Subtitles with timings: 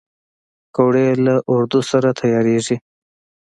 [0.65, 2.77] پکورې له آردو سره تیارېږي